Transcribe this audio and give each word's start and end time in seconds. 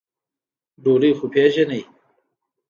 ډولۍ 0.83 1.11
خو 1.17 1.25
پېژنې؟ 1.33 1.81